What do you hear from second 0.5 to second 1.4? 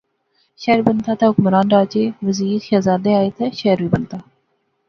شہر بنتا تہ